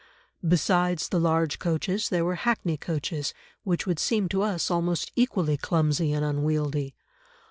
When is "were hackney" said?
2.25-2.75